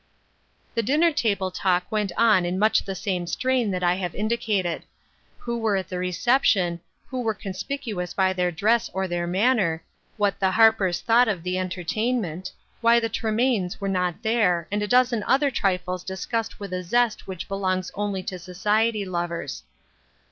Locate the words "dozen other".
14.87-15.51